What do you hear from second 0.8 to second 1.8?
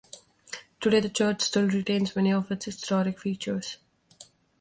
the church still